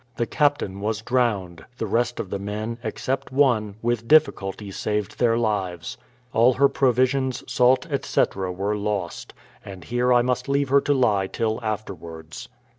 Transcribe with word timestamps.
The 0.15 0.25
captain 0.25 0.79
was 0.81 1.03
drowned; 1.03 1.63
the 1.77 1.85
rest 1.85 2.19
of 2.19 2.31
the 2.31 2.39
men, 2.39 2.79
except 2.83 3.31
one, 3.31 3.75
with 3.83 4.07
difficulty 4.07 4.71
saved 4.71 5.19
their 5.19 5.37
lives; 5.37 5.95
all 6.33 6.53
her 6.53 6.67
provisions, 6.67 7.43
salt, 7.45 7.85
etc., 7.85 8.51
were 8.51 8.75
lost. 8.75 9.35
And 9.63 9.83
here 9.83 10.11
I 10.11 10.23
must 10.23 10.49
leave 10.49 10.69
her 10.69 10.81
to 10.81 10.93
lie 10.95 11.27
till 11.27 11.59
afterwards. 11.63 12.49